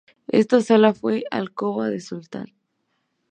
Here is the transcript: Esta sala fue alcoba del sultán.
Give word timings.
Esta 0.29 0.61
sala 0.61 0.95
fue 0.95 1.25
alcoba 1.29 1.87
del 1.91 2.01
sultán. 2.01 2.47